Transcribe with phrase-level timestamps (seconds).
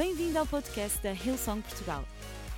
[0.00, 2.02] Bem-vindo ao podcast da Hillsong Portugal.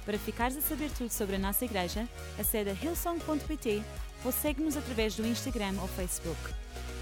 [0.07, 3.83] Para ficares a saber tudo sobre a nossa igreja, acede a hillsong.pt
[4.25, 6.39] ou segue-nos através do Instagram ou Facebook.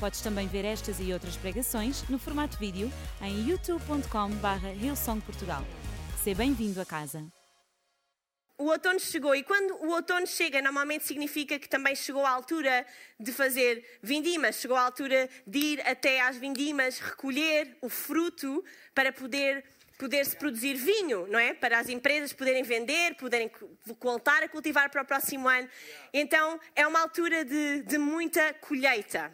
[0.00, 2.90] Podes também ver estas e outras pregações no formato vídeo
[3.20, 5.62] em youtube.com.br hillsongportugal.
[6.24, 7.22] Seja bem-vindo a casa.
[8.56, 12.86] O outono chegou e quando o outono chega, normalmente significa que também chegou a altura
[13.18, 18.64] de fazer vindimas, chegou a altura de ir até às vindimas, recolher o fruto
[18.94, 19.64] para poder
[20.00, 21.52] poder-se produzir vinho, não é?
[21.52, 23.50] Para as empresas poderem vender, poderem
[24.00, 25.68] voltar a cultivar para o próximo ano.
[26.10, 29.30] Então é uma altura de, de muita colheita.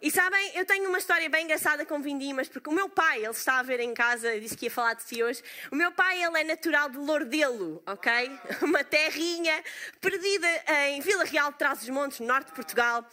[0.00, 3.30] E sabem, eu tenho uma história bem engraçada com vindimas, porque o meu pai, ele
[3.30, 5.42] está a ver em casa, disse que ia falar de ti hoje.
[5.72, 8.12] O meu pai, ele é natural de Lordelo, ok?
[8.62, 9.64] Uma terrinha
[10.00, 10.46] perdida
[10.86, 13.04] em Vila Real de Trás-os-Montes, no norte de Portugal.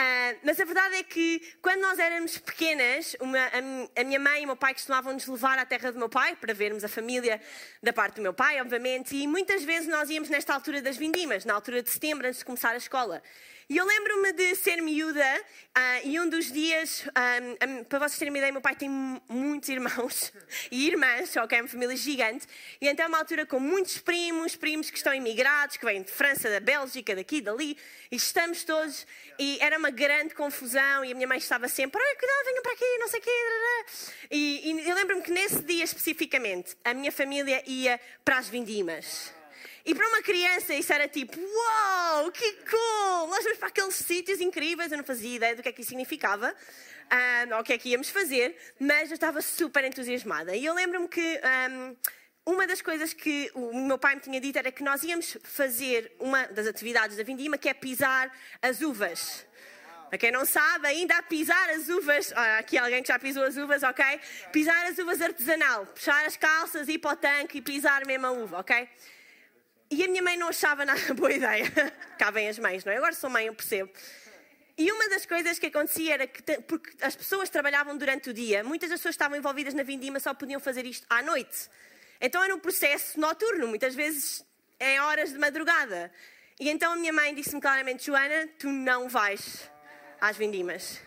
[0.00, 4.40] Uh, mas a verdade é que quando nós éramos pequenas, uma, a, a, minha mãe
[4.40, 6.88] e o meu pai costumavam nos levar à terra do meu pai para vermos a
[6.88, 7.38] família
[7.82, 11.44] da parte do meu pai, obviamente, e muitas vezes nós íamos nesta altura das vindimas,
[11.44, 13.22] na altura de setembro, antes de começar a escola.
[13.70, 17.04] E eu lembro-me de ser miúda uh, e um dos dias,
[17.62, 18.88] um, para vocês terem uma ideia, meu pai tem
[19.28, 20.32] muitos irmãos
[20.72, 22.48] e irmãs, ok, é uma família gigante.
[22.80, 26.10] E então é uma altura com muitos primos, primos que estão imigrados, que vêm de
[26.10, 27.78] França, da Bélgica, daqui, dali.
[28.10, 29.06] E estamos todos,
[29.38, 31.04] e era uma grande confusão.
[31.04, 33.86] E a minha mãe estava sempre, olha, cuidado, venham para aqui, não sei o quê.
[34.30, 39.32] E, e eu lembro-me que nesse dia especificamente, a minha família ia para as vindimas.
[39.84, 43.26] E para uma criança isso era tipo, uau, wow, que cool!
[43.28, 44.92] Nós vamos para aqueles sítios incríveis.
[44.92, 46.54] Eu não fazia ideia do que é que isso significava,
[47.48, 50.54] um, ou o que é que íamos fazer, mas eu estava super entusiasmada.
[50.54, 51.96] E eu lembro-me que um,
[52.46, 56.12] uma das coisas que o meu pai me tinha dito era que nós íamos fazer
[56.18, 59.46] uma das atividades da vindima, que é pisar as uvas.
[60.10, 63.56] Para quem não sabe, ainda pisar as uvas, ah, aqui alguém que já pisou as
[63.56, 64.04] uvas, ok?
[64.52, 68.32] Pisar as uvas artesanal, puxar as calças, ir para o tanque e pisar mesmo a
[68.32, 68.88] uva, ok?
[69.88, 71.64] E a minha mãe não achava nada boa ideia.
[72.32, 72.96] Vêm as mães, não é?
[72.96, 73.88] Agora sou mãe, eu percebo.
[74.76, 78.64] E uma das coisas que acontecia era que, porque as pessoas trabalhavam durante o dia,
[78.64, 81.70] muitas das pessoas estavam envolvidas na vindima só podiam fazer isto à noite.
[82.20, 84.44] Então era um processo noturno, muitas vezes
[84.80, 86.12] em horas de madrugada.
[86.58, 89.70] E então a minha mãe disse-me claramente: Joana, tu não vais
[90.20, 91.00] às vindimas.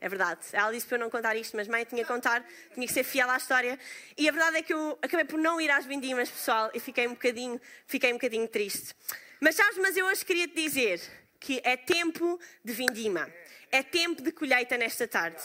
[0.00, 0.40] É verdade.
[0.52, 2.44] Ela disse para eu não contar isto, mas mãe tinha que contar,
[2.74, 3.78] tinha que ser fiel à história.
[4.16, 7.06] E a verdade é que eu acabei por não ir às vindimas, pessoal, e fiquei
[7.06, 8.94] um bocadinho, fiquei um bocadinho triste.
[9.40, 11.00] Mas sabes, mas eu hoje queria te dizer
[11.40, 13.30] que é tempo de vindima.
[13.70, 15.42] É tempo de colheita nesta tarde.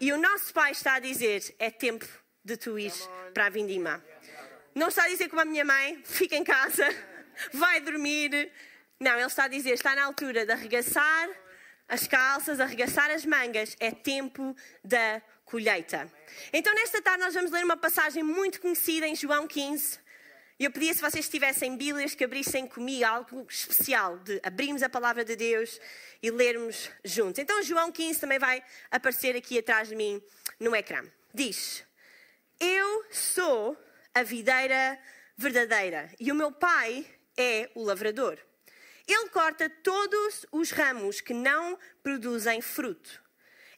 [0.00, 2.06] E o nosso pai está a dizer: é tempo
[2.44, 2.92] de tu ir
[3.32, 4.04] para a vindima.
[4.74, 6.86] Não está a dizer como a minha mãe, fica em casa,
[7.52, 8.52] vai dormir.
[9.00, 11.28] Não, ele está a dizer: está na altura de arregaçar
[11.88, 16.10] as calças, arregaçar as mangas, é tempo da colheita.
[16.52, 19.98] Então, nesta tarde, nós vamos ler uma passagem muito conhecida em João 15.
[20.58, 24.88] E eu pedia, se vocês tivessem Bíblias, que abrissem comigo algo especial, de abrirmos a
[24.88, 25.80] palavra de Deus
[26.22, 27.40] e lermos juntos.
[27.40, 30.22] Então, João 15 também vai aparecer aqui atrás de mim
[30.60, 31.04] no ecrã.
[31.34, 31.84] Diz:
[32.60, 33.76] Eu sou
[34.14, 34.98] a videira
[35.36, 37.04] verdadeira e o meu pai
[37.36, 38.38] é o lavrador.
[39.06, 43.22] Ele corta todos os ramos que não produzem fruto.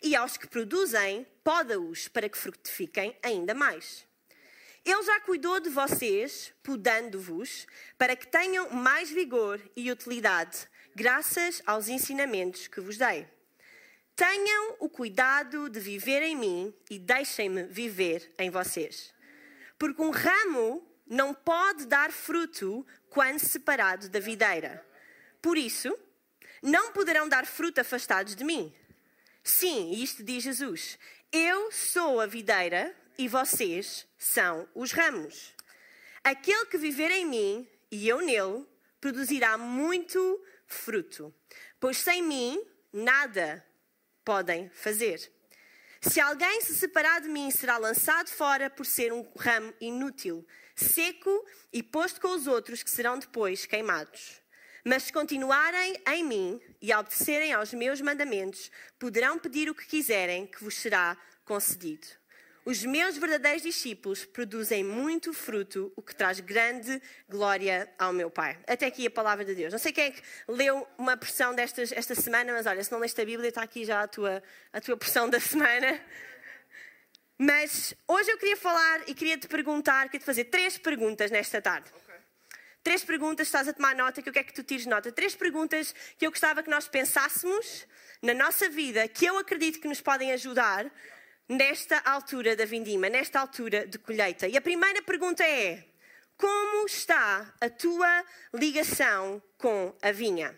[0.03, 4.07] E aos que produzem, poda-os para que frutifiquem ainda mais.
[4.85, 7.67] Ele já cuidou de vocês, podando-vos,
[7.99, 13.27] para que tenham mais vigor e utilidade, graças aos ensinamentos que vos dei.
[14.15, 19.13] Tenham o cuidado de viver em mim e deixem-me viver em vocês.
[19.77, 24.87] Porque um ramo não pode dar fruto quando separado da videira.
[25.41, 25.97] Por isso,
[26.63, 28.75] não poderão dar fruto afastados de mim.
[29.43, 30.99] Sim, isto diz Jesus:
[31.33, 35.55] Eu sou a videira e vocês são os ramos.
[36.25, 38.67] Aquele que viver em mim e eu nele
[39.01, 41.33] produzirá muito fruto,
[41.79, 42.61] pois sem mim
[42.93, 43.65] nada
[44.25, 45.33] podem fazer.
[46.01, 51.45] Se alguém se separar de mim, será lançado fora por ser um ramo inútil, seco
[51.73, 54.41] e posto com os outros que serão depois queimados.
[54.89, 60.47] Mas se continuarem em mim e obedecerem aos meus mandamentos, poderão pedir o que quiserem,
[60.47, 62.07] que vos será concedido.
[62.65, 68.57] Os meus verdadeiros discípulos produzem muito fruto, o que traz grande glória ao meu Pai.
[68.65, 69.73] Até aqui a palavra de Deus.
[69.73, 73.01] Não sei quem é que leu uma porção destas esta semana, mas olha, se não
[73.01, 74.41] leste a Bíblia, está aqui já a tua,
[74.73, 76.01] a tua porção da semana.
[77.37, 81.61] Mas hoje eu queria falar e queria te perguntar, queria te fazer três perguntas nesta
[81.61, 81.91] tarde.
[82.87, 85.11] Três perguntas, estás a tomar nota, que eu quero que tu tires nota.
[85.11, 87.85] Três perguntas que eu gostava que nós pensássemos
[88.23, 90.89] na nossa vida, que eu acredito que nos podem ajudar
[91.49, 94.47] nesta altura da vindima, nesta altura de colheita.
[94.47, 95.85] E a primeira pergunta é:
[96.37, 98.25] como está a tua
[98.55, 100.57] ligação com a vinha?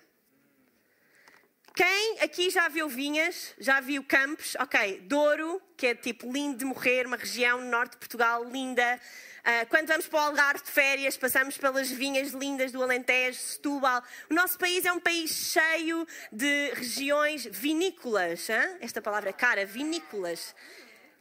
[1.79, 3.55] Quem aqui já viu vinhas?
[3.57, 4.57] Já viu campos?
[4.59, 9.01] Ok, Douro, que é tipo lindo de morrer, uma região no norte de Portugal linda.
[9.45, 14.03] Uh, quando vamos para o Algarve de férias, passamos pelas vinhas lindas do Alentejo, Setúbal.
[14.29, 18.51] O nosso país é um país cheio de regiões vinícolas.
[18.51, 18.79] Hein?
[18.81, 20.57] Esta palavra é cara, vinícolas.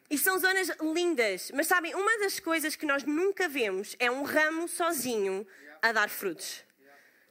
[0.09, 1.51] E são zonas lindas.
[1.53, 5.45] Mas sabem, uma das coisas que nós nunca vemos é um ramo sozinho
[5.83, 6.65] a dar frutos.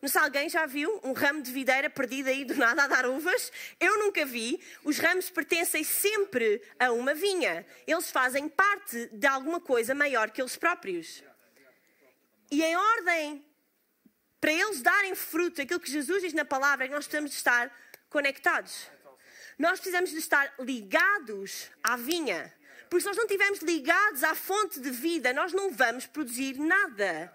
[0.09, 3.51] Sei, alguém já viu um ramo de videira perdido aí do nada a dar uvas?
[3.81, 4.61] Eu nunca vi.
[4.85, 7.67] Os ramos pertencem sempre a uma vinha.
[7.87, 11.25] Eles fazem parte de alguma coisa maior que eles próprios.
[12.51, 13.45] E em ordem
[14.41, 17.37] para eles darem fruto, aquilo que Jesus diz na palavra é que nós precisamos de
[17.37, 17.69] estar
[18.09, 18.89] conectados.
[19.59, 22.55] Nós precisamos de estar ligados à vinha.
[22.89, 27.35] Porque se nós não estivermos ligados à fonte de vida, nós não vamos produzir nada.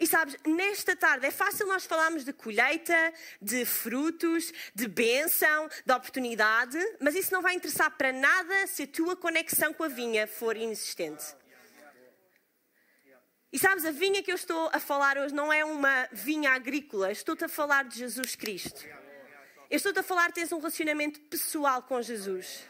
[0.00, 3.12] E sabes, nesta tarde é fácil nós falarmos de colheita,
[3.42, 8.86] de frutos, de bênção, de oportunidade, mas isso não vai interessar para nada se a
[8.86, 11.24] tua conexão com a vinha for inexistente.
[13.52, 17.10] E sabes, a vinha que eu estou a falar hoje não é uma vinha agrícola,
[17.10, 18.86] estou-te a falar de Jesus Cristo.
[19.70, 22.68] Eu estou-te a falar de teres um relacionamento pessoal com Jesus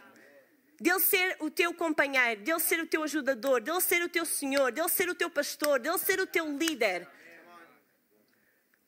[0.81, 4.71] dele ser o teu companheiro, dele ser o teu ajudador, dele ser o teu senhor,
[4.71, 7.09] dele ser o teu pastor, dele ser o teu líder.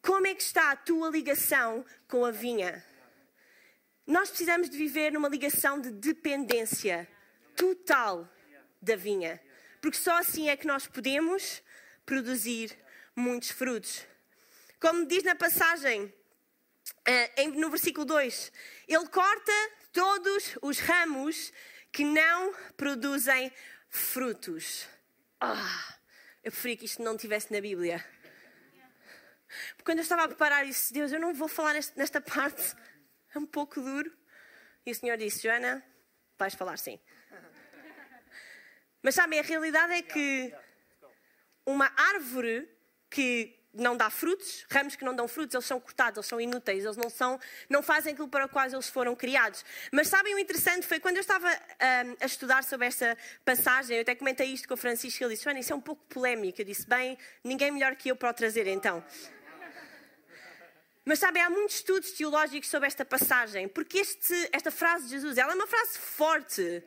[0.02, 2.84] Como é que está a tua ligação com a vinha?
[4.06, 7.08] Nós precisamos de viver numa ligação de dependência
[7.54, 8.28] total
[8.80, 9.40] da vinha,
[9.80, 11.62] porque só assim é que nós podemos
[12.06, 12.76] produzir
[13.14, 14.06] muitos frutos.
[14.80, 16.12] Como diz na passagem,
[17.04, 18.50] eh, no versículo 2,
[18.88, 19.52] ele corta
[19.92, 21.52] todos os ramos
[21.92, 23.52] que não produzem
[23.90, 24.86] frutos.
[25.38, 25.98] Ah,
[26.42, 28.04] eu preferia que isto não tivesse na Bíblia.
[29.70, 32.74] Porque quando eu estava a preparar isso, Deus, eu não vou falar nesta parte,
[33.34, 34.12] é um pouco duro.
[34.84, 35.84] E o Senhor disse, Joana,
[36.38, 36.98] vais falar sim.
[39.02, 40.54] Mas sabem, a realidade é que
[41.64, 42.68] uma árvore
[43.08, 46.84] que não dá frutos, ramos que não dão frutos, eles são cortados, eles são inúteis,
[46.84, 47.38] eles não, são,
[47.68, 49.64] não fazem aquilo para o qual eles foram criados.
[49.92, 54.02] Mas sabem o interessante foi quando eu estava um, a estudar sobre esta passagem, eu
[54.02, 56.60] até comentei isto com o Francisco, ele disse, isso é um pouco polémico.
[56.60, 59.04] Eu disse, bem, ninguém melhor que eu para o trazer então.
[61.04, 65.38] Mas sabem, há muitos estudos teológicos sobre esta passagem, porque este, esta frase de Jesus,
[65.38, 66.84] ela é uma frase forte,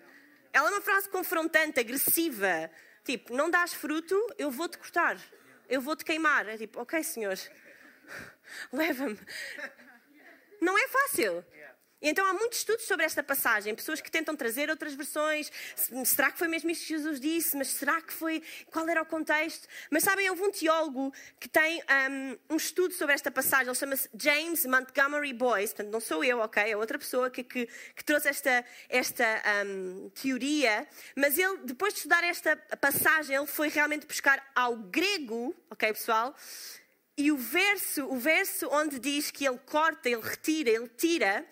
[0.51, 2.69] ela é uma frase confrontante, agressiva.
[3.04, 5.18] Tipo, não dás fruto, eu vou-te cortar
[5.74, 6.48] eu vou te queimar.
[6.48, 7.38] É tipo, ok, senhor,
[8.71, 9.19] leva-me.
[10.62, 11.44] Não é fácil.
[12.05, 15.50] Então há muitos estudos sobre esta passagem, pessoas que tentam trazer outras versões.
[16.03, 17.55] Será que foi mesmo isto que Jesus disse?
[17.55, 18.44] Mas será que foi?
[18.69, 19.65] Qual era o contexto?
[19.89, 24.09] Mas sabem, houve um teólogo que tem um, um estudo sobre esta passagem, ele chama-se
[24.19, 26.61] James Montgomery Boyce, portanto não sou eu, ok?
[26.61, 30.85] É outra pessoa que, que, que trouxe esta, esta um, teoria,
[31.15, 36.35] mas ele, depois de estudar esta passagem, ele foi realmente buscar ao grego, ok pessoal?
[37.15, 41.45] E o verso, o verso onde diz que ele corta, ele retira, ele tira,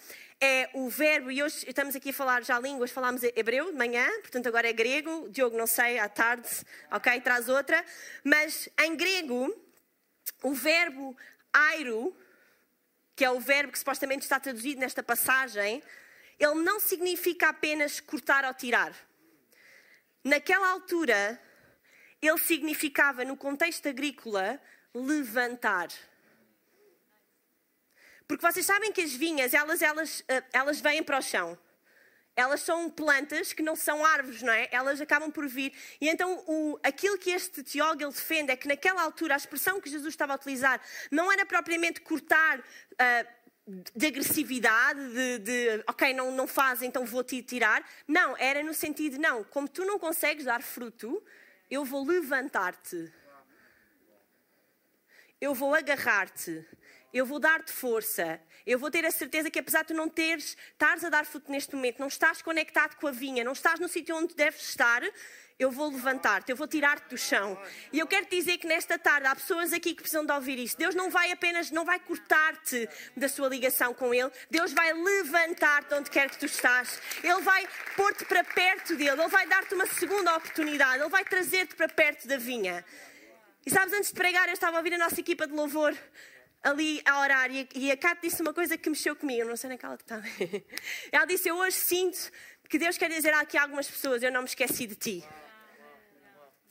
[0.44, 4.10] é o verbo, e hoje estamos aqui a falar já línguas, falámos hebreu de manhã,
[4.22, 6.50] portanto agora é grego, Diogo não sei, à tarde,
[6.90, 7.86] ok, traz outra,
[8.24, 9.56] mas em grego,
[10.42, 11.16] o verbo
[11.54, 12.18] airo,
[13.16, 15.84] que é o verbo que supostamente está traduzido nesta passagem,
[16.40, 18.96] ele não significa apenas cortar ou tirar.
[20.24, 21.40] Naquela altura,
[22.20, 24.60] ele significava, no contexto agrícola,
[24.92, 25.90] levantar.
[28.32, 31.58] Porque vocês sabem que as vinhas, elas, elas, eh, elas vêm para o chão.
[32.34, 34.70] Elas são plantas que não são árvores, não é?
[34.72, 35.74] Elas acabam por vir.
[36.00, 39.82] E então, o, aquilo que este teólogo ele defende é que naquela altura a expressão
[39.82, 40.80] que Jesus estava a utilizar
[41.12, 43.28] não era propriamente cortar uh,
[43.94, 47.86] de agressividade, de, de, ok, não, não faz, então vou-te tirar.
[48.08, 51.22] Não, era no sentido, não, como tu não consegues dar fruto,
[51.70, 53.12] eu vou levantar-te.
[55.42, 56.66] Eu vou agarrar-te
[57.14, 60.56] eu vou dar-te força, eu vou ter a certeza que apesar de tu não teres,
[60.72, 63.88] estares a dar fruto neste momento, não estás conectado com a vinha, não estás no
[63.88, 65.02] sítio onde deves estar,
[65.62, 67.56] eu vou levantar-te, eu vou tirar-te do chão.
[67.94, 70.76] E eu quero dizer que nesta tarde há pessoas aqui que precisam de ouvir isto.
[70.76, 75.94] Deus não vai apenas, não vai cortar-te da sua ligação com Ele, Deus vai levantar-te
[75.94, 77.00] onde quer que tu estás.
[77.24, 81.76] Ele vai pôr-te para perto dele, Ele vai dar-te uma segunda oportunidade, Ele vai trazer-te
[81.76, 82.84] para perto da vinha.
[83.64, 85.96] E sabes, antes de pregar, eu estava a ouvir a nossa equipa de louvor
[86.64, 89.78] ali a orar e a Kat disse uma coisa que mexeu comigo, não sei nem
[89.78, 90.22] que ela está.
[91.12, 92.32] Ela disse: Eu hoje sinto
[92.70, 95.24] que Deus quer dizer aqui a algumas pessoas: Eu não me esqueci de ti.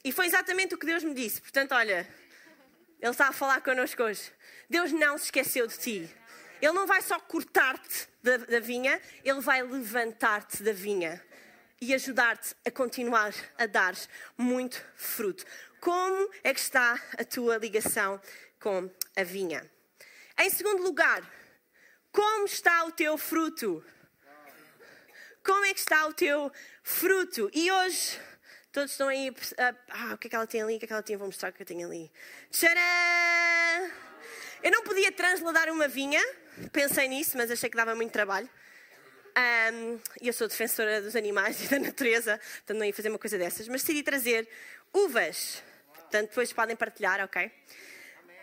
[0.02, 1.40] E foi exatamente o que Deus me disse.
[1.40, 2.08] Portanto, olha,
[3.00, 4.32] Ele está a falar connosco hoje.
[4.68, 6.16] Deus não se esqueceu de ti.
[6.62, 11.22] Ele não vai só cortar-te da, da vinha, Ele vai levantar-te da vinha
[11.80, 13.94] e ajudar-te a continuar a dar
[14.36, 15.44] muito fruto.
[15.80, 18.20] Como é que está a tua ligação
[18.58, 19.68] com a vinha?
[20.40, 21.22] Em segundo lugar,
[22.10, 23.84] como está o teu fruto?
[25.44, 26.50] Como é que está o teu
[26.82, 27.50] fruto?
[27.52, 28.18] E hoje,
[28.72, 29.30] todos estão aí.
[29.90, 30.76] Ah, o que é que ela tem ali?
[30.76, 31.14] O que é que ela tem?
[31.18, 32.10] Vou mostrar o que eu tenho ali.
[32.50, 32.80] Tcharam!
[34.62, 36.22] Eu não podia transladar uma vinha,
[36.72, 38.48] pensei nisso, mas achei que dava muito trabalho.
[39.74, 43.36] Um, eu sou defensora dos animais e da natureza, portanto não ia fazer uma coisa
[43.36, 43.68] dessas.
[43.68, 44.48] Mas decidi trazer
[44.90, 45.62] uvas.
[45.92, 47.52] Portanto, depois podem partilhar, ok?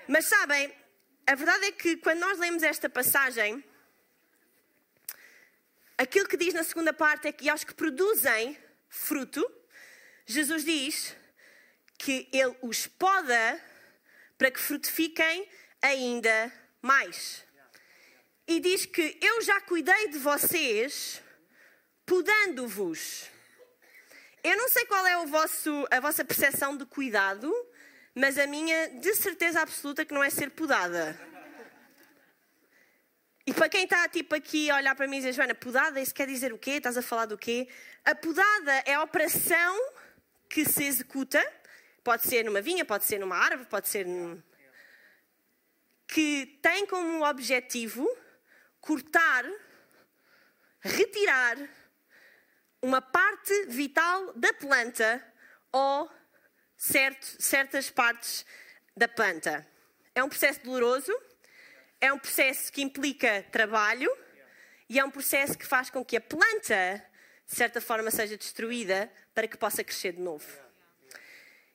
[0.07, 0.71] Mas sabem,
[1.27, 3.61] a verdade é que quando nós lemos esta passagem,
[5.97, 8.57] aquilo que diz na segunda parte é que aos que produzem
[8.87, 9.45] fruto,
[10.25, 11.13] Jesus diz
[11.97, 13.61] que Ele os poda
[14.37, 15.49] para que frutifiquem
[15.81, 16.49] ainda
[16.81, 17.43] mais.
[18.47, 21.21] E diz que eu já cuidei de vocês,
[22.05, 23.25] podando-vos.
[24.41, 27.53] Eu não sei qual é vosso, a vossa percepção de cuidado,
[28.17, 31.15] mas a minha, de certeza absoluta, que não é ser podada.
[33.45, 36.15] E para quem está tipo aqui a olhar para mim e dizer, Joana, podada, isso
[36.15, 36.71] quer dizer o quê?
[36.71, 37.69] Estás a falar do quê?
[38.03, 39.93] A podada é a operação
[40.49, 41.39] que se executa,
[42.03, 44.41] pode ser numa vinha, pode ser numa árvore, pode ser num,
[46.07, 48.09] que tem como objetivo
[48.81, 49.45] cortar,
[50.81, 51.55] retirar
[52.81, 55.23] uma parte vital da planta
[55.71, 56.16] ou
[56.77, 58.45] certas partes
[58.95, 59.67] da planta.
[60.13, 61.11] É um processo doloroso,
[61.99, 64.09] é um processo que implica trabalho
[64.87, 67.03] e é um processo que faz com que a planta,
[67.45, 70.45] de certa forma, seja destruída para que possa crescer de novo.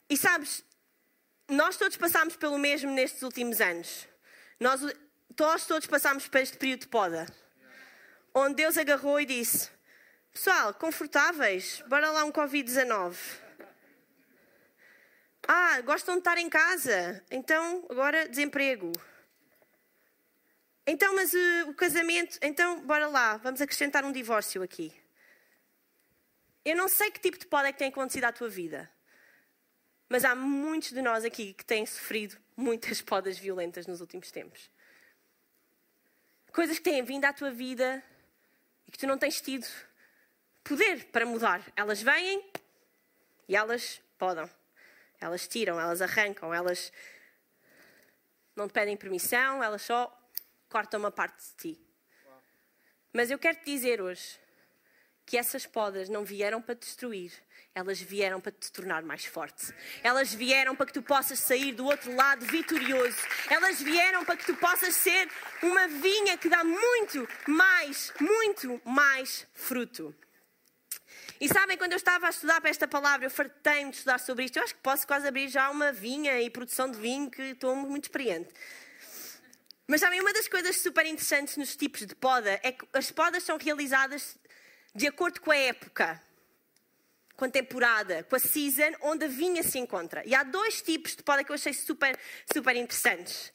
[0.09, 0.65] E sabes,
[1.49, 4.07] nós todos passámos pelo mesmo nestes últimos anos.
[4.59, 4.81] Nós,
[5.39, 7.27] nós todos passámos por este período de poda,
[8.35, 9.71] onde Deus agarrou e disse:
[10.33, 13.42] Pessoal, confortáveis, bora lá um Covid-19.
[15.47, 18.93] Ah, gostam de estar em casa, então agora desemprego.
[20.87, 24.93] Então, mas uh, o casamento, então bora lá, vamos acrescentar um divórcio aqui.
[26.65, 28.91] Eu não sei que tipo de poda é que tem acontecido à tua vida,
[30.09, 34.71] mas há muitos de nós aqui que têm sofrido muitas podas violentas nos últimos tempos.
[36.53, 38.03] Coisas que têm vindo à tua vida
[38.87, 39.67] e que tu não tens tido
[40.63, 41.63] poder para mudar.
[41.75, 42.45] Elas vêm
[43.49, 44.49] e elas podam.
[45.23, 46.93] Elas tiram, elas arrancam, elas
[48.57, 50.13] não te pedem permissão, elas só
[50.69, 51.81] cortam uma parte de ti.
[53.13, 54.41] Mas eu quero te dizer hoje
[55.25, 57.33] que essas podas não vieram para te destruir,
[57.73, 59.73] elas vieram para te tornar mais forte.
[60.03, 63.17] Elas vieram para que tu possas sair do outro lado vitorioso.
[63.49, 65.31] Elas vieram para que tu possas ser
[65.63, 70.15] uma vinha que dá muito mais, muito mais fruto.
[71.43, 74.45] E sabem, quando eu estava a estudar para esta palavra, eu fartei-me de estudar sobre
[74.45, 74.59] isto.
[74.59, 77.75] Eu acho que posso quase abrir já uma vinha e produção de vinho que estou
[77.75, 78.49] muito experiente.
[79.89, 83.43] Mas sabem, uma das coisas super interessantes nos tipos de poda é que as podas
[83.43, 84.39] são realizadas
[84.95, 86.23] de acordo com a época
[87.35, 90.23] com a temporada, com a season onde a vinha se encontra.
[90.25, 92.17] E há dois tipos de poda que eu achei super,
[92.53, 93.53] super interessantes.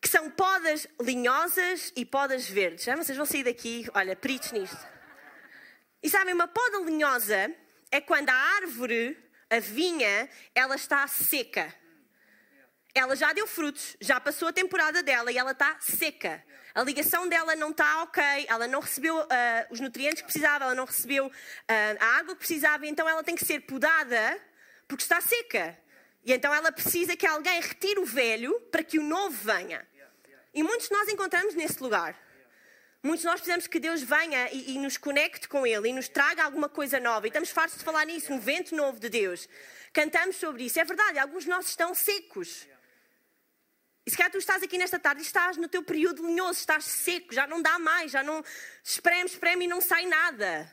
[0.00, 2.82] Que são podas linhosas e podas verdes.
[2.84, 4.99] Já vocês vão sair daqui, olha, peritos nisto.
[6.02, 7.54] E sabem, uma poda linhosa
[7.90, 9.16] é quando a árvore,
[9.48, 11.74] a vinha, ela está seca.
[12.94, 17.28] Ela já deu frutos, já passou a temporada dela e ela está seca a ligação
[17.28, 19.26] dela não está ok, ela não recebeu uh,
[19.70, 21.32] os nutrientes que precisava, ela não recebeu uh,
[21.98, 24.40] a água que precisava, então ela tem que ser podada
[24.86, 25.76] porque está seca.
[26.24, 29.86] E então ela precisa que alguém retire o velho para que o novo venha.
[30.52, 32.16] E muitos de nós encontramos nesse lugar.
[33.02, 36.08] Muitos de nós precisamos que Deus venha e, e, nos conecte com Ele e nos
[36.08, 37.26] traga alguma coisa nova.
[37.26, 39.48] E estamos fartos de falar nisso, um vento novo de Deus.
[39.92, 40.78] Cantamos sobre isso.
[40.78, 42.68] É verdade, alguns de nós estão secos.
[44.04, 46.84] E se calhar tu estás aqui nesta tarde e estás no teu período linhoso, estás
[46.84, 48.44] seco, já não dá mais, já não
[48.84, 50.70] espreme, espreme e não sai nada.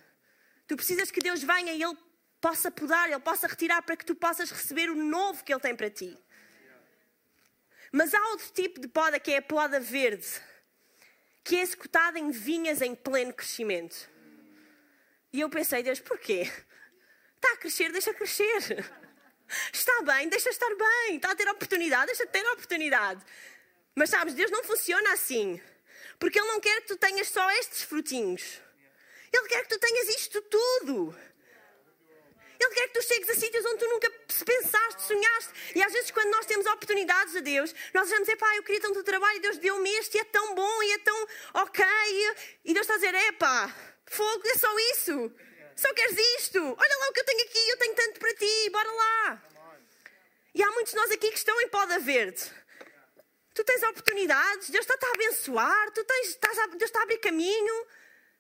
[0.68, 1.98] Tu precisas que Deus venha e Ele
[2.42, 5.76] possa podar, Ele possa retirar para que tu possas receber o novo que Ele tem
[5.76, 6.18] para ti.
[7.92, 10.28] Mas há outro tipo de poda que é a poda verde,
[11.48, 14.10] que é executada em vinhas em pleno crescimento.
[15.32, 16.42] E eu pensei, Deus, porquê?
[17.36, 18.86] Está a crescer, deixa crescer.
[19.72, 21.16] Está bem, deixa estar bem.
[21.16, 23.24] Está a ter oportunidade, deixa ter oportunidade.
[23.96, 25.62] Mas sabes, Deus não funciona assim.
[26.20, 28.60] Porque Ele não quer que tu tenhas só estes frutinhos.
[29.32, 31.18] Ele quer que tu tenhas isto tudo.
[32.60, 34.12] Ele quer que tu chegues a sítios onde tu nunca
[34.46, 35.47] pensaste, sonhaste.
[36.18, 39.60] Quando nós temos oportunidades de Deus, nós dizemos: Epá, eu queria tanto trabalho e Deus
[39.60, 41.86] deu-me este e é tão bom e é tão ok.
[42.66, 43.72] E Deus está a dizer: Epá,
[44.08, 45.32] fogo, é só isso.
[45.76, 46.58] Só queres isto.
[46.58, 49.44] Olha lá o que eu tenho aqui, eu tenho tanto para ti, bora lá.
[50.56, 52.52] E há muitos de nós aqui que estão em poda verde.
[53.54, 57.20] Tu tens oportunidades, Deus está-te a abençoar, tu tens, estás a, Deus está a abrir
[57.20, 57.86] caminho.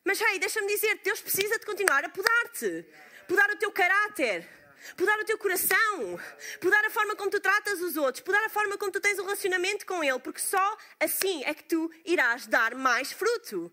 [0.03, 2.87] Mas, hey, deixa-me dizer Deus precisa de continuar a podar-te
[3.27, 4.49] podar o teu caráter,
[4.95, 6.19] podar o teu coração,
[6.61, 9.23] podar a forma como tu tratas os outros, podar a forma como tu tens o
[9.23, 13.71] relacionamento com Ele, porque só assim é que tu irás dar mais fruto.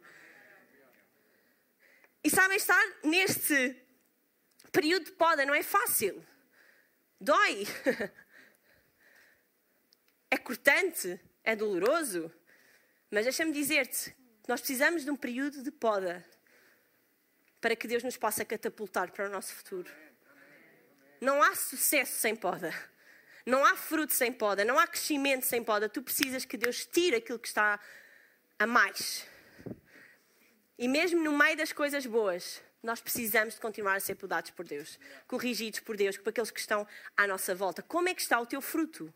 [2.22, 3.76] E sabem, estar neste
[4.72, 6.24] período de poda não é fácil.
[7.20, 7.66] Dói.
[10.30, 12.28] É cortante, é doloroso.
[13.08, 14.12] Mas deixa-me dizer-te,
[14.48, 16.26] nós precisamos de um período de poda
[17.60, 19.88] para que Deus nos possa catapultar para o nosso futuro.
[21.24, 22.70] Não há sucesso sem poda.
[23.46, 24.62] Não há fruto sem poda.
[24.62, 25.88] Não há crescimento sem poda.
[25.88, 27.80] Tu precisas que Deus tire aquilo que está
[28.58, 29.26] a mais.
[30.78, 34.66] E mesmo no meio das coisas boas, nós precisamos de continuar a ser podados por
[34.66, 37.82] Deus, corrigidos por Deus, por aqueles que estão à nossa volta.
[37.82, 39.12] Como é que está o teu fruto?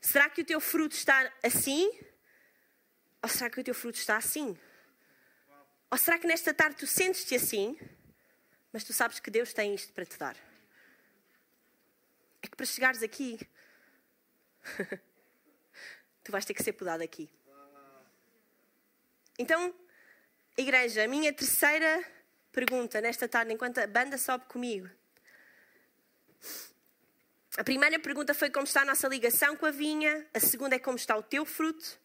[0.00, 1.96] Será que o teu fruto está assim?
[3.22, 4.58] Ou será que o teu fruto está assim?
[5.92, 7.78] Ou será que nesta tarde tu sentes-te assim,
[8.72, 10.51] mas tu sabes que Deus tem isto para te dar?
[12.42, 13.38] É que para chegares aqui,
[16.24, 17.30] tu vais ter que ser podado aqui.
[19.38, 19.74] Então,
[20.56, 22.04] igreja, a minha terceira
[22.52, 24.90] pergunta nesta tarde, enquanto a banda sobe comigo.
[27.56, 30.78] A primeira pergunta foi como está a nossa ligação com a vinha, a segunda é
[30.78, 31.98] como está o teu fruto,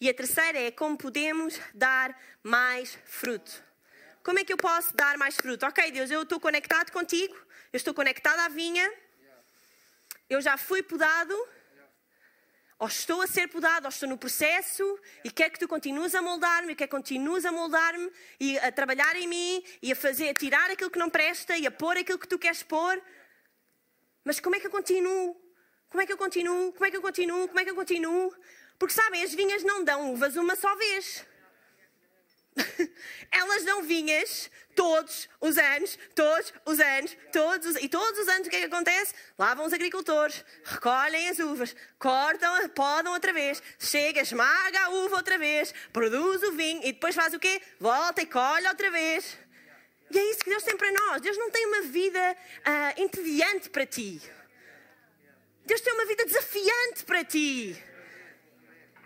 [0.00, 3.64] e a terceira é como podemos dar mais fruto.
[4.22, 5.64] Como é que eu posso dar mais fruto?
[5.64, 7.34] Ok, Deus, eu estou conectado contigo,
[7.72, 8.90] eu estou conectado à vinha,
[10.28, 11.34] eu já fui podado,
[12.78, 16.20] ou estou a ser podado, ou estou no processo, e quer que tu continues a
[16.20, 20.34] moldar-me, quer que continues a moldar-me, e a trabalhar em mim, e a fazer, a
[20.34, 23.02] tirar aquilo que não presta, e a pôr aquilo que tu queres pôr.
[24.24, 25.40] Mas como é que eu continuo?
[25.88, 26.72] Como é que eu continuo?
[26.72, 27.48] Como é que eu continuo?
[27.48, 28.34] Como é que eu continuo?
[28.78, 31.24] Porque sabem, as vinhas não dão uvas uma só vez.
[33.30, 38.46] Elas dão vinhas todos os anos, todos os anos, todos os, e todos os anos
[38.46, 39.14] o que é que acontece?
[39.38, 45.16] Lá vão os agricultores, recolhem as uvas, cortam, podam outra vez, chega, esmaga a uva
[45.16, 47.60] outra vez, produz o vinho e depois faz o quê?
[47.80, 49.38] Volta e colhe outra vez.
[50.10, 51.20] E é isso que Deus tem para nós.
[51.20, 54.22] Deus não tem uma vida uh, entediante para ti.
[55.64, 57.76] Deus tem uma vida desafiante para ti.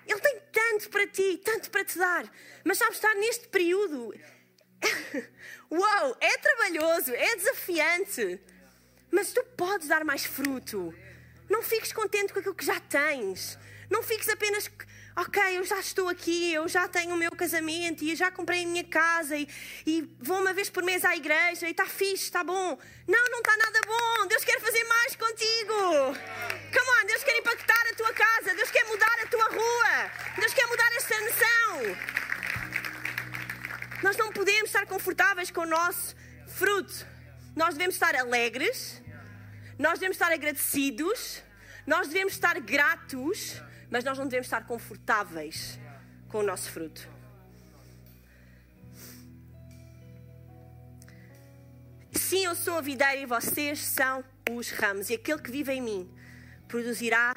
[0.06, 2.32] Ele tem tanto para ti, tanto para te dar.
[2.64, 4.14] Mas sabes, estar neste período.
[5.70, 8.40] Uau, é trabalhoso, é desafiante.
[9.10, 10.94] Mas tu podes dar mais fruto.
[11.48, 13.58] Não fiques contente com aquilo que já tens.
[13.90, 14.70] Não fiques apenas
[15.16, 18.66] ok, eu já estou aqui, eu já tenho o meu casamento e já comprei a
[18.66, 19.48] minha casa e,
[19.86, 22.78] e vou uma vez por mês à igreja e está fixe, está bom.
[23.06, 24.26] Não, não está nada bom.
[35.00, 36.14] Confortáveis com o nosso
[36.46, 37.06] fruto.
[37.56, 39.02] Nós devemos estar alegres,
[39.78, 41.42] nós devemos estar agradecidos,
[41.86, 43.60] nós devemos estar gratos
[43.90, 45.78] mas nós não devemos estar confortáveis
[46.28, 47.08] com o nosso fruto.
[52.12, 55.82] Sim, eu sou a videira e vocês são os ramos, e aquele que vive em
[55.82, 56.14] mim
[56.68, 57.34] produzirá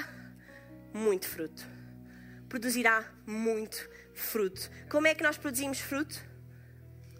[0.93, 1.65] muito fruto.
[2.47, 4.69] Produzirá muito fruto.
[4.87, 6.32] Como é que nós produzimos fruto?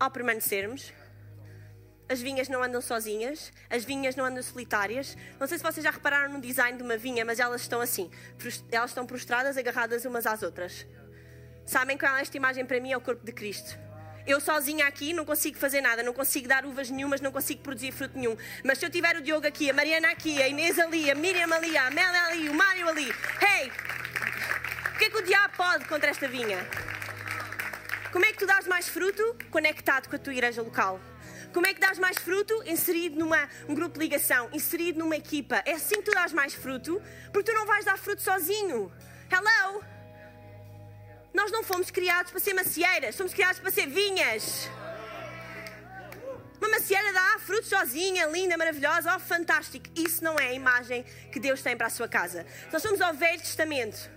[0.04, 0.92] Ao permanecermos
[2.10, 5.16] as vinhas não andam sozinhas, as vinhas não andam solitárias.
[5.40, 8.12] Não sei se vocês já repararam no design de uma vinha, mas elas estão assim,
[8.70, 10.86] elas estão prostradas, agarradas umas às outras.
[11.66, 12.92] Sabem qual é esta imagem para mim?
[12.92, 13.80] É o corpo de Cristo.
[14.28, 17.94] Eu sozinha aqui não consigo fazer nada, não consigo dar uvas nenhumas, não consigo produzir
[17.94, 18.36] fruto nenhum.
[18.62, 21.56] Mas se eu tiver o Diogo aqui, a Mariana aqui, a Inês ali, a Miriam
[21.56, 23.72] ali, a Mel ali, o Mário ali, hey!
[24.94, 26.93] O que é que o diabo pode contra esta vinha?
[28.14, 29.36] Como é que tu dás mais fruto?
[29.50, 31.02] Conectado com a tua igreja local.
[31.52, 32.54] Como é que dás mais fruto?
[32.64, 33.32] Inserido num
[33.68, 35.64] um grupo de ligação, inserido numa equipa.
[35.66, 38.92] É assim que tu dás mais fruto, porque tu não vais dar fruto sozinho.
[39.32, 39.84] Hello?
[41.34, 44.70] Nós não fomos criados para ser macieiras, somos criados para ser vinhas.
[46.60, 49.88] Uma macieira dá fruto sozinha, linda, maravilhosa, oh, fantástico.
[49.96, 52.46] Isso não é a imagem que Deus tem para a sua casa.
[52.72, 54.08] Nós somos ao Velho Testamento.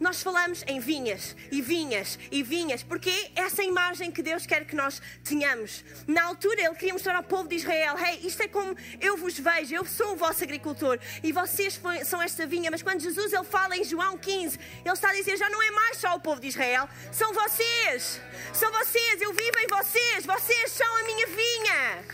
[0.00, 4.64] Nós falamos em vinhas e vinhas e vinhas, porque é essa imagem que Deus quer
[4.64, 5.84] que nós tenhamos.
[6.06, 9.38] Na altura, Ele queria mostrar ao povo de Israel: Hey, isto é como eu vos
[9.38, 12.70] vejo, eu sou o vosso agricultor e vocês são esta vinha.
[12.70, 15.70] Mas quando Jesus ele fala em João 15, Ele está a dizer: Já não é
[15.70, 18.20] mais só o povo de Israel, são vocês,
[18.52, 22.04] são vocês, eu vivo em vocês, vocês são a minha vinha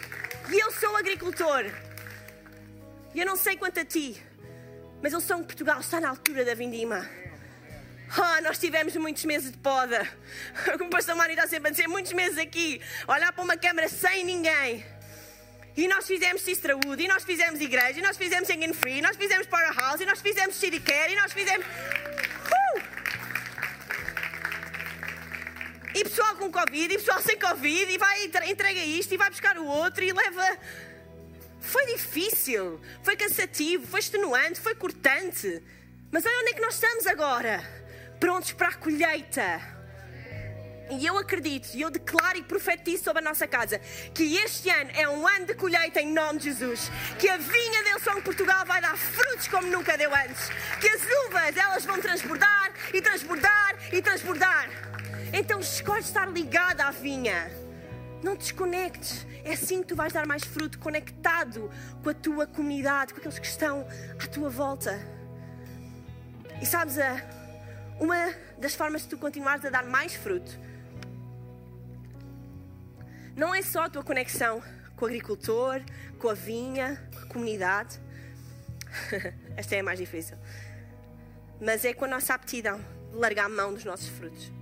[0.52, 1.64] e eu sou o agricultor.
[3.14, 4.22] E eu não sei quanto a ti,
[5.02, 7.19] mas eu sou um Portugal está na altura da vindima.
[8.18, 10.08] Oh, nós tivemos muitos meses de poda.
[10.72, 13.88] Como o pastor Mário está sempre a dizer, muitos meses aqui, olhar para uma câmara
[13.88, 14.84] sem ninguém.
[15.76, 19.16] E nós fizemos Sisterwood, e nós fizemos igreja, e nós fizemos Hanging Free, e nós
[19.16, 21.64] fizemos Powerhouse, e nós fizemos City Care, e nós fizemos.
[21.64, 22.82] Uh!
[25.94, 29.56] E pessoal com Covid, e pessoal sem Covid, e vai entrega isto, e vai buscar
[29.56, 30.58] o outro, e leva.
[31.60, 35.62] Foi difícil, foi cansativo, foi extenuante, foi cortante.
[36.10, 37.79] Mas olha onde é que nós estamos agora
[38.20, 39.80] prontos para a colheita.
[40.90, 43.78] E eu acredito, e eu declaro e profetizo sobre a nossa casa
[44.12, 46.90] que este ano é um ano de colheita em nome de Jesus.
[47.18, 50.50] Que a vinha del São Portugal vai dar frutos como nunca deu antes.
[50.80, 54.68] Que as uvas elas vão transbordar e transbordar e transbordar.
[55.32, 57.50] Então escolhe estar ligada à vinha.
[58.22, 59.26] Não te desconectes.
[59.44, 61.70] É assim que tu vais dar mais fruto, conectado
[62.02, 63.86] com a tua comunidade, com aqueles que estão
[64.22, 65.00] à tua volta.
[66.60, 67.39] E sabes, a
[68.00, 70.58] uma das formas de tu continuares a dar mais fruto
[73.36, 74.62] não é só a tua conexão
[74.96, 75.80] com o agricultor,
[76.18, 77.98] com a vinha, com a comunidade.
[79.56, 80.36] Esta é a mais difícil.
[81.60, 82.78] Mas é com a nossa aptidão
[83.10, 84.52] de largar a mão dos nossos frutos.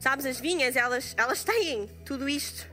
[0.00, 2.68] Sabes, as vinhas, elas, elas têm tudo isto.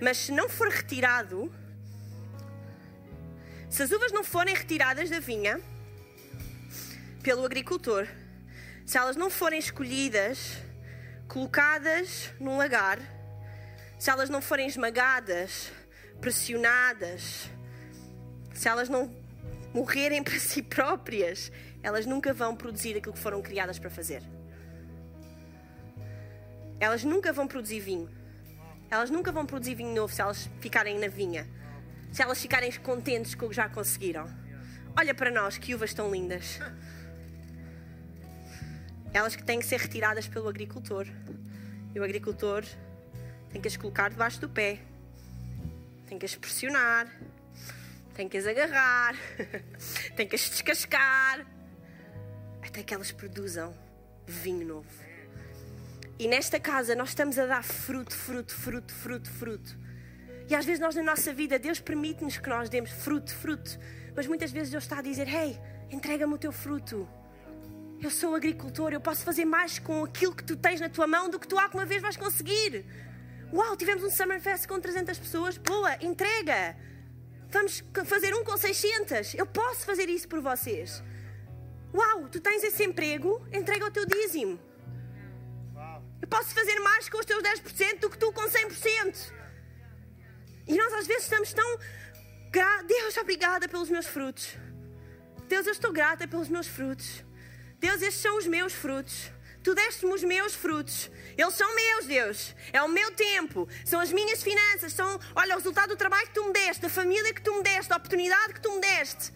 [0.00, 1.52] Mas se não for retirado,
[3.70, 5.60] se as uvas não forem retiradas da vinha
[7.22, 8.08] pelo agricultor,
[8.86, 10.56] se elas não forem escolhidas,
[11.28, 12.98] colocadas num lagar,
[13.98, 15.70] se elas não forem esmagadas,
[16.20, 17.50] pressionadas,
[18.54, 19.14] se elas não
[19.74, 21.52] morrerem para si próprias,
[21.82, 24.22] elas nunca vão produzir aquilo que foram criadas para fazer.
[26.80, 28.08] Elas nunca vão produzir vinho.
[28.90, 31.46] Elas nunca vão produzir vinho novo se elas ficarem na vinha
[32.18, 34.28] se elas ficarem contentes com o que já conseguiram.
[34.98, 36.58] Olha para nós, que uvas tão lindas.
[39.14, 41.06] Elas que têm que ser retiradas pelo agricultor.
[41.94, 42.64] E o agricultor
[43.50, 44.80] tem que as colocar debaixo do pé,
[46.08, 47.06] tem que as pressionar,
[48.14, 49.14] tem que as agarrar,
[50.16, 51.46] tem que as descascar,
[52.60, 53.72] até que elas produzam
[54.26, 54.90] vinho novo.
[56.18, 59.87] E nesta casa nós estamos a dar fruto, fruto, fruto, fruto, fruto
[60.48, 63.78] e às vezes nós na nossa vida, Deus permite-nos que nós demos fruto, fruto.
[64.16, 65.58] Mas muitas vezes Deus está a dizer: Hey,
[65.90, 67.06] entrega-me o teu fruto.
[68.00, 71.28] Eu sou agricultor, eu posso fazer mais com aquilo que tu tens na tua mão
[71.28, 72.86] do que tu alguma vez vais conseguir.
[73.52, 75.58] Uau, tivemos um Summer Fest com 300 pessoas.
[75.58, 76.76] Boa, entrega.
[77.50, 79.34] Vamos fazer um com 600.
[79.34, 81.02] Eu posso fazer isso por vocês.
[81.92, 84.58] Uau, tu tens esse emprego, entrega o teu dízimo.
[86.22, 89.32] Eu posso fazer mais com os teus 10% do que tu com 100%.
[90.68, 91.78] E nós às vezes estamos tão.
[92.86, 94.56] Deus, obrigada pelos meus frutos.
[95.48, 97.24] Deus, eu estou grata pelos meus frutos.
[97.78, 99.32] Deus, estes são os meus frutos.
[99.62, 101.10] Tu deste-me os meus frutos.
[101.36, 102.54] Eles são meus, Deus.
[102.72, 103.68] É o meu tempo.
[103.84, 104.92] São as minhas finanças.
[104.92, 107.62] São, olha, o resultado do trabalho que tu me deste, da família que tu me
[107.62, 109.32] deste, da oportunidade que tu me deste.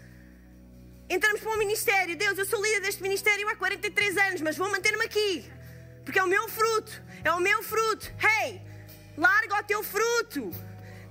[1.08, 2.16] Entramos para um ministério.
[2.16, 5.50] Deus, eu sou líder deste ministério há 43 anos, mas vou manter-me aqui.
[6.04, 6.92] Porque é o meu fruto.
[7.24, 8.06] É o meu fruto.
[8.18, 8.62] Hey,
[9.16, 10.50] larga o teu fruto.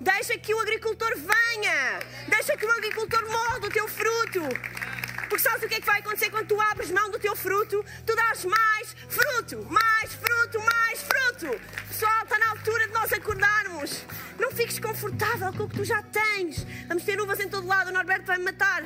[0.01, 1.99] Deixa que o agricultor venha.
[2.27, 4.41] Deixa que o agricultor molde o teu fruto.
[5.29, 7.85] Porque sabes o que é que vai acontecer quando tu abres mão do teu fruto?
[8.03, 11.61] Tu dás mais fruto, mais fruto, mais fruto.
[11.87, 14.03] Pessoal, está na altura de nós acordarmos.
[14.39, 16.65] Não fiques confortável com o que tu já tens.
[16.87, 18.83] Vamos ter uvas em todo lado, o Norberto vai me matar.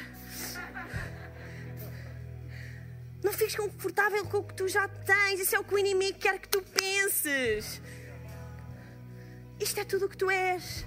[3.24, 5.40] Não fiques confortável com o que tu já tens.
[5.40, 7.82] Isso é o que o inimigo quer que tu penses.
[9.62, 10.86] Isto é tudo o que tu és.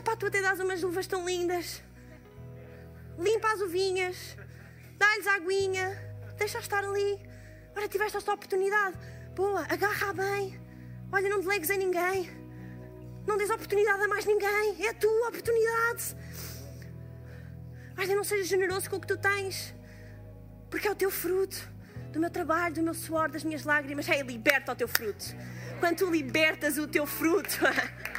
[0.00, 1.82] Pá, tu até dás umas luvas tão lindas.
[3.18, 4.36] Limpa as ovinhas.
[4.96, 5.90] Dá-lhes aguinha.
[6.38, 7.20] Deixa estar ali.
[7.76, 8.96] Ora, tiveste esta oportunidade.
[9.34, 10.60] Boa, agarra bem.
[11.10, 12.30] Olha, não delegues em ninguém.
[13.26, 14.86] Não des oportunidade a mais ninguém.
[14.86, 16.16] É a tua oportunidade.
[17.98, 19.74] Olha, não sejas generoso com o que tu tens.
[20.70, 21.56] Porque é o teu fruto.
[22.12, 24.08] Do meu trabalho, do meu suor, das minhas lágrimas.
[24.08, 25.24] Ei, liberta o teu fruto.
[25.80, 27.58] Quando tu libertas o teu fruto.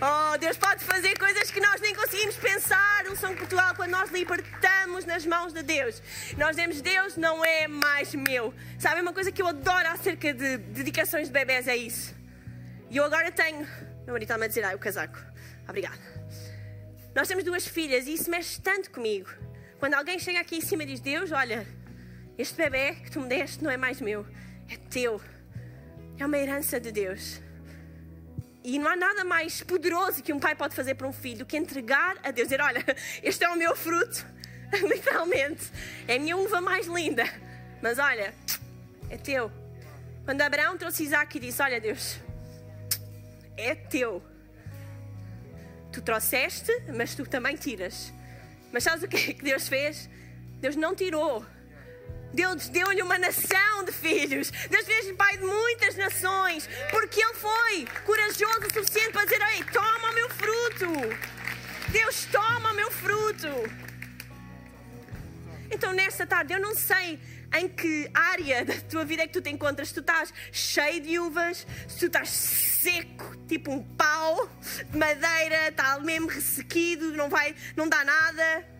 [0.00, 3.06] Oh, Deus pode fazer coisas que nós nem conseguimos pensar.
[3.10, 6.02] O São Portugal, quando nós libertamos nas mãos de Deus,
[6.36, 8.52] nós dizemos: Deus não é mais meu.
[8.78, 12.14] Sabe, uma coisa que eu adoro acerca de dedicações de bebés é isso.
[12.90, 13.66] E eu agora tenho.
[14.04, 15.18] Meu marido está-me a dizer: ai, o casaco.
[15.66, 15.98] Obrigada.
[17.14, 19.30] Nós temos duas filhas e isso mexe tanto comigo.
[19.78, 21.66] Quando alguém chega aqui em cima e diz: Deus, olha,
[22.36, 24.26] este bebê que tu me deste não é mais meu,
[24.68, 25.20] é teu.
[26.18, 27.40] É uma herança de Deus.
[28.62, 31.56] E não há nada mais poderoso que um pai pode fazer para um filho que
[31.56, 32.48] entregar a Deus.
[32.48, 32.82] Dizer: Olha,
[33.22, 34.24] este é o meu fruto.
[34.72, 35.70] Literalmente.
[36.08, 37.24] É a minha uva mais linda.
[37.82, 38.34] Mas olha,
[39.10, 39.52] é teu.
[40.24, 42.18] Quando Abraão trouxe Isaac e disse: Olha, Deus,
[43.56, 44.22] é teu.
[45.92, 48.12] Tu trouxeste, mas tu também tiras.
[48.72, 50.08] Mas sabes o que é que Deus fez?
[50.60, 51.44] Deus não tirou.
[52.34, 54.50] Deus deu-lhe uma nação de filhos.
[54.68, 56.68] Deus fez-lhe pai de muitas nações.
[56.90, 60.86] Porque ele foi corajoso o suficiente para dizer: Ei, toma o meu fruto.
[61.90, 63.48] Deus toma o meu fruto.
[65.70, 67.20] Então, nesta tarde, eu não sei
[67.56, 69.88] em que área da tua vida é que tu te encontras.
[69.88, 74.48] Se tu estás cheio de uvas, se tu estás seco, tipo um pau
[74.90, 78.73] de madeira, está mesmo ressequido, não, vai, não dá nada.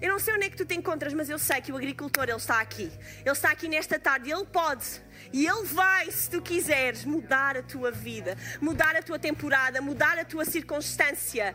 [0.00, 2.24] Eu não sei onde é que tu te encontras, mas eu sei que o agricultor
[2.24, 2.90] ele está aqui.
[3.20, 5.02] Ele está aqui nesta tarde ele pode.
[5.32, 10.16] E ele vai, se tu quiseres, mudar a tua vida, mudar a tua temporada, mudar
[10.16, 11.54] a tua circunstância.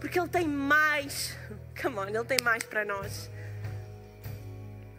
[0.00, 1.36] Porque ele tem mais.
[1.80, 3.28] Come on, ele tem mais para nós.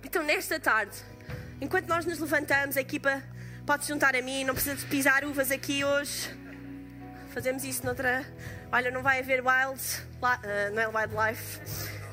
[0.03, 0.97] Então, nesta tarde,
[1.61, 3.23] enquanto nós nos levantamos, a equipa
[3.65, 6.29] pode juntar a mim, não precisa de pisar uvas aqui hoje.
[7.33, 8.25] Fazemos isso noutra.
[8.71, 9.81] Olha, não vai haver wild,
[10.21, 11.59] uh, não é wildlife,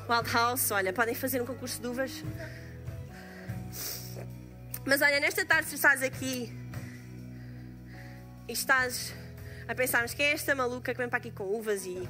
[0.09, 0.71] wild house.
[0.71, 2.23] Olha, podem fazer um concurso de uvas.
[4.85, 6.51] Mas olha, nesta tarde, se estás aqui
[8.47, 9.13] e estás
[9.67, 12.07] a pensar, mas quem é esta maluca que vem para aqui com uvas e.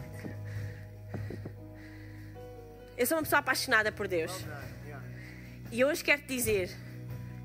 [2.98, 4.32] Eu sou uma pessoa apaixonada por Deus.
[5.72, 6.70] E hoje quero te dizer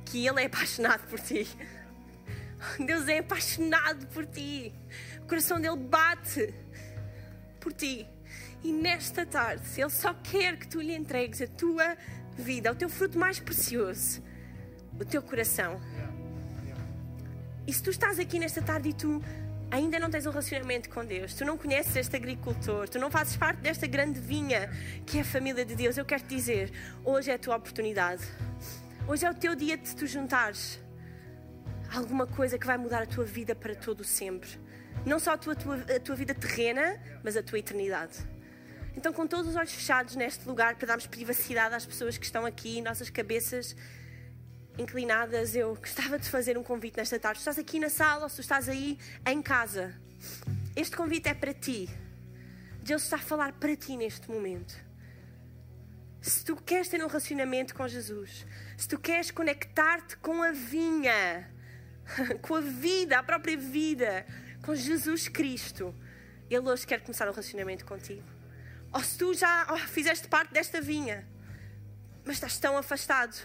[0.05, 1.47] que Ele é apaixonado por ti.
[2.85, 4.75] Deus é apaixonado por ti.
[5.23, 6.55] O coração dele bate
[7.61, 8.07] por ti.
[8.63, 11.97] E nesta tarde, Ele só quer que tu lhe entregues a tua
[12.37, 14.23] vida, o teu fruto mais precioso,
[14.99, 15.81] o teu coração.
[17.67, 19.23] E se tu estás aqui nesta tarde e tu
[19.71, 23.37] ainda não tens um relacionamento com Deus, tu não conheces este agricultor, tu não fazes
[23.37, 24.71] parte desta grande vinha
[25.05, 26.73] que é a família de Deus, eu quero te dizer,
[27.05, 28.23] hoje é a tua oportunidade.
[29.07, 30.81] Hoje é o teu dia de te juntares
[31.95, 34.49] alguma coisa que vai mudar a tua vida para todo sempre.
[35.07, 38.19] Não só a tua, a tua vida terrena, mas a tua eternidade.
[38.99, 42.45] Então, com todos os olhos fechados neste lugar, para darmos privacidade às pessoas que estão
[42.45, 43.77] aqui, nossas cabeças
[44.77, 47.39] inclinadas, eu gostava de fazer um convite nesta tarde.
[47.39, 49.95] Se estás aqui na sala ou se estás aí em casa,
[50.75, 51.89] este convite é para ti.
[52.83, 54.75] Deus está a falar para ti neste momento.
[56.21, 58.45] Se tu queres ter um relacionamento com Jesus,
[58.77, 61.49] se tu queres conectar-te com a vinha,
[62.43, 64.27] com a vida, a própria vida,
[64.61, 65.95] com Jesus Cristo,
[66.51, 68.38] Ele hoje quer começar um relacionamento contigo.
[68.93, 71.27] Ou se tu já oh, fizeste parte desta vinha,
[72.25, 73.37] mas estás tão afastado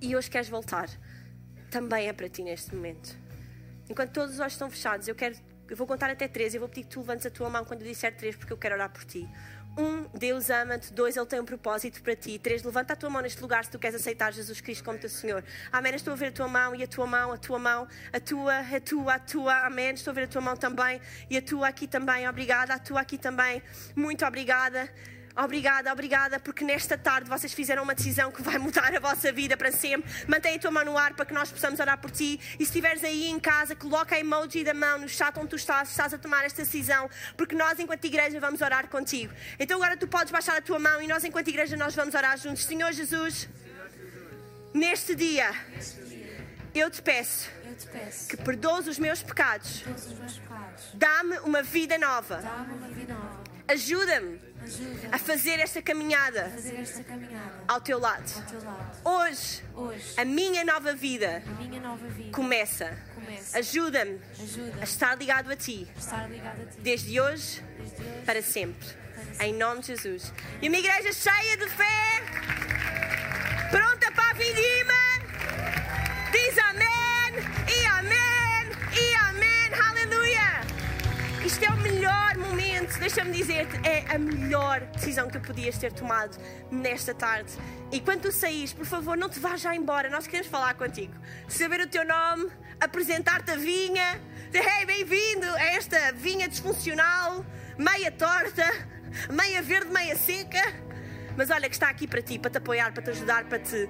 [0.00, 0.88] e hoje queres voltar,
[1.70, 3.16] também é para ti neste momento.
[3.88, 5.36] Enquanto todos os olhos estão fechados, eu quero,
[5.68, 6.54] eu vou contar até três.
[6.54, 8.58] Eu vou pedir que tu levantes a tua mão quando eu disser três, porque eu
[8.58, 9.28] quero orar por ti.
[9.76, 10.92] Um, Deus ama-te.
[10.92, 12.38] Dois, Ele tem um propósito para ti.
[12.38, 15.08] Três, levanta a tua mão neste lugar se tu queres aceitar Jesus Cristo como teu
[15.08, 15.44] Senhor.
[15.70, 15.94] Amém.
[15.94, 18.58] Estou a ver a tua mão e a tua mão, a tua mão, a tua,
[18.58, 19.54] a tua, a tua.
[19.66, 19.94] Amém.
[19.94, 21.00] Estou a ver a tua mão também
[21.30, 22.28] e a tua aqui também.
[22.28, 22.74] Obrigada.
[22.74, 23.62] A tua aqui também.
[23.94, 24.90] Muito obrigada.
[25.40, 29.56] Obrigada, obrigada, porque nesta tarde vocês fizeram uma decisão que vai mudar a vossa vida
[29.56, 30.10] para sempre.
[30.26, 32.40] Mantém a tua mão no ar para que nós possamos orar por ti.
[32.54, 35.54] E se estiveres aí em casa, coloca a emoji da mão no chat onde tu
[35.54, 39.32] estás, estás a tomar esta decisão, porque nós, enquanto igreja, vamos orar contigo.
[39.60, 42.36] Então agora tu podes baixar a tua mão e nós, enquanto igreja, nós vamos orar
[42.36, 42.64] juntos.
[42.64, 43.48] Senhor Jesus,
[44.74, 45.54] neste dia,
[46.74, 47.48] eu te peço.
[48.28, 49.84] Que perdoes os meus pecados.
[50.94, 52.42] Dá-me uma vida nova.
[53.68, 54.47] Ajuda-me
[55.12, 58.24] a fazer esta caminhada, fazer esta caminhada ao teu lado.
[58.36, 58.98] ao teu lado.
[59.04, 62.98] Hoje, Hoje, a minha nova vida minha nova vida começa.
[63.14, 63.58] começa.
[63.58, 65.86] Ajuda-me Ajuda a estar ligado a ti,
[66.28, 66.80] ligada a ti.
[66.80, 68.88] desde hoje Desde hoje para sempre.
[69.36, 70.32] para Em nome de Jesus.
[70.60, 72.22] E uma igreja cheia de fé,
[73.70, 74.92] pronta para a vindima,
[82.86, 86.36] deixa-me dizer-te, é a melhor decisão que podias ter tomado
[86.70, 87.52] nesta tarde.
[87.90, 91.14] E quando tu saís, por favor, não te vás já embora, nós queremos falar contigo.
[91.48, 97.44] Saber o teu nome, apresentar-te a vinha, Hey, bem-vindo a esta vinha disfuncional,
[97.76, 98.64] meia torta,
[99.30, 100.62] meia verde, meia seca.
[101.36, 103.88] Mas olha que está aqui para ti, para te apoiar, para te ajudar, para te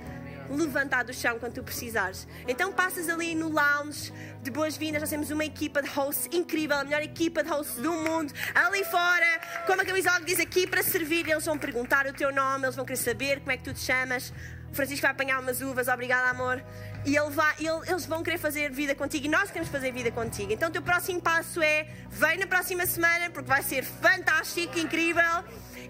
[0.50, 2.26] levantar do chão quando tu precisares.
[2.48, 5.00] Então passas ali no lounge de boas-vindas.
[5.00, 8.32] Nós temos uma equipa de hosts incrível, a melhor equipa de hosts do mundo.
[8.54, 12.64] Ali fora, com uma camisola diz aqui para servir, eles vão perguntar o teu nome,
[12.64, 14.32] eles vão querer saber como é que tu te chamas.
[14.70, 16.62] O Francisco vai apanhar umas uvas, obrigada, amor.
[17.06, 20.10] E ele vai, ele, eles vão querer fazer vida contigo e nós queremos fazer vida
[20.10, 20.52] contigo.
[20.52, 25.22] Então o teu próximo passo é: vem na próxima semana, porque vai ser fantástico, incrível.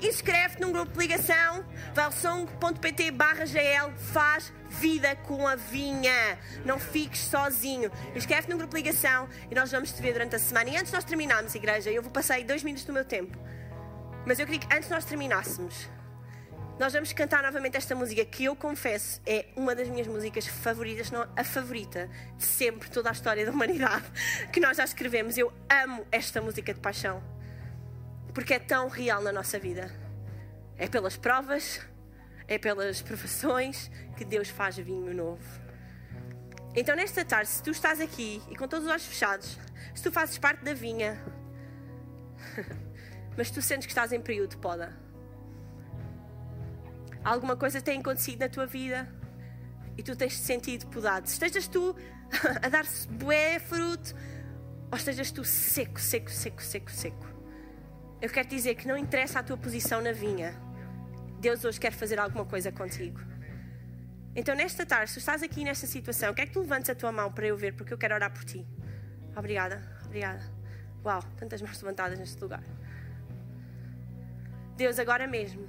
[0.01, 6.39] Inscreve-te num grupo de ligação, valsong.pt barra GL, faz vida com a vinha.
[6.65, 7.91] Não fiques sozinho.
[8.15, 10.71] Inscreve-te num grupo ligação e nós vamos te ver durante a semana.
[10.71, 13.39] E antes nós terminarmos, igreja, eu vou passar aí dois minutos do meu tempo.
[14.27, 15.89] Mas eu queria que antes nós terminássemos,
[16.79, 21.11] nós vamos cantar novamente esta música que eu confesso é uma das minhas músicas favoritas,
[21.11, 24.05] não a favorita de sempre, toda a história da humanidade
[24.53, 25.37] que nós já escrevemos.
[25.37, 27.21] Eu amo esta música de paixão
[28.33, 29.91] porque é tão real na nossa vida.
[30.77, 31.81] É pelas provas,
[32.47, 35.49] é pelas provações que Deus faz vinho novo.
[36.75, 39.57] Então, nesta tarde, se tu estás aqui e com todos os olhos fechados,
[39.95, 41.17] se tu fazes parte da vinha,
[43.39, 44.93] mas tu sentes que estás em período de poda,
[47.25, 49.09] alguma coisa tem acontecido na tua vida
[49.97, 51.27] e tu tens te sentido podado.
[51.27, 51.95] Estejas tu
[52.61, 54.15] a dar bué fruto
[54.91, 57.27] ou estejas tu seco, seco, seco, seco, seco.
[58.21, 60.61] Eu quero dizer que não interessa a tua posição na vinha.
[61.41, 63.21] Deus hoje quer fazer alguma coisa contigo.
[64.39, 67.33] Então, nesta tarde, se estás aqui nesta situação, quer que tu levantes a tua mão
[67.33, 68.65] para eu ver, porque eu quero orar por ti.
[69.37, 70.41] Obrigada, obrigada.
[71.05, 72.63] Uau, tantas mãos levantadas neste lugar.
[74.77, 75.67] Deus, agora mesmo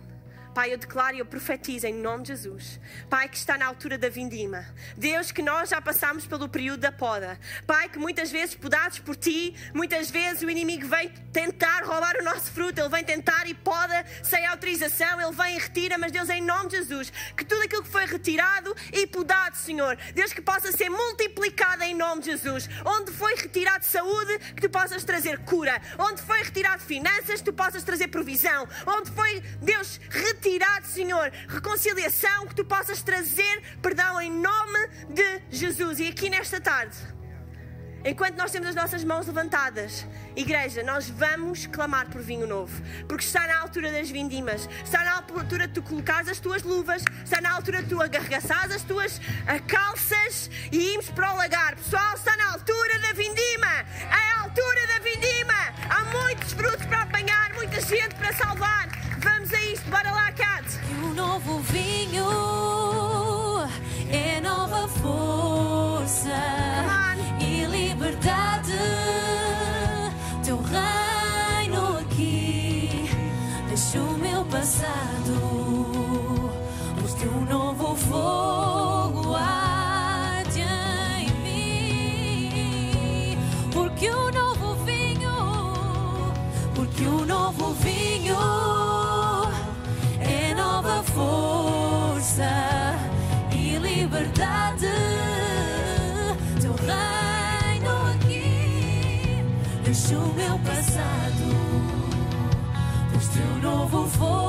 [0.53, 2.79] Pai, eu declaro e eu profetizo em nome de Jesus.
[3.09, 4.65] Pai, que está na altura da vindima.
[4.97, 7.39] Deus, que nós já passamos pelo período da poda.
[7.67, 12.23] Pai, que muitas vezes podados por ti, muitas vezes o inimigo vem tentar roubar o
[12.23, 16.29] nosso fruto, ele vem tentar e poda sem autorização, ele vem e retira, mas Deus,
[16.29, 20.41] em nome de Jesus, que tudo aquilo que foi retirado e podado, Senhor, Deus, que
[20.41, 22.67] possa ser multiplicado em nome de Jesus.
[22.85, 25.79] Onde foi retirado saúde, que tu possas trazer cura.
[25.97, 28.67] Onde foi retirado finanças, que tu possas trazer provisão.
[28.87, 35.41] Onde foi, Deus, retirado retirado, Senhor, reconciliação, que tu possas trazer perdão em nome de
[35.49, 35.99] Jesus.
[35.99, 36.95] E aqui nesta tarde,
[38.05, 43.25] enquanto nós temos as nossas mãos levantadas, igreja, nós vamos clamar por vinho novo, porque
[43.25, 47.41] está na altura das vindimas, está na altura de tu colocares as tuas luvas, está
[47.41, 51.75] na altura de tu agarraçares as tuas ah, calças e irmos para o lagar.
[51.75, 55.53] Pessoal, está na altura da vindima, é a altura da vindima.
[55.89, 58.98] Há muitos frutos para apanhar, muita gente para salvar.
[59.49, 60.79] Vamos a isto, bora lá, Cat.
[60.91, 62.23] E o novo vinho
[64.11, 66.29] é nova força
[67.39, 68.77] e liberdade.
[70.43, 73.09] Teu reino aqui
[73.69, 75.33] deixa o meu passado,
[77.03, 83.37] o teu novo fogo arde em mim.
[83.73, 86.33] Porque o novo vinho,
[86.75, 88.78] porque o novo vinho
[91.19, 92.51] força
[93.51, 94.87] e liberdade.
[96.61, 99.43] Teu reino aqui
[99.83, 101.45] deixa o meu passado,
[103.11, 104.48] pois teu novo fogo